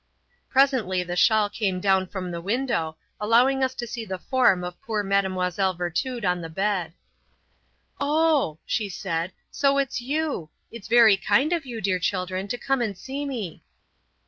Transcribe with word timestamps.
Presently 0.49 1.03
the 1.03 1.15
shawl 1.15 1.47
came 1.47 1.79
down 1.79 2.07
from 2.07 2.31
the 2.31 2.41
window, 2.41 2.97
allowing 3.19 3.63
us 3.63 3.75
to 3.75 3.85
see 3.85 4.03
the 4.03 4.17
form 4.17 4.63
of 4.63 4.81
poor 4.81 5.03
Mlle. 5.03 5.75
Virtud 5.77 6.25
on 6.25 6.41
the 6.41 6.49
bed. 6.49 6.93
"Oh," 7.99 8.57
she 8.65 8.89
said, 8.89 9.31
"so 9.51 9.77
it's 9.77 10.01
you! 10.01 10.49
It's 10.71 10.87
very 10.87 11.17
kind 11.17 11.53
of 11.53 11.67
you, 11.67 11.81
dear 11.81 11.99
children, 11.99 12.47
to 12.47 12.57
come 12.57 12.81
and 12.81 12.97
see 12.97 13.25
me!" 13.27 13.63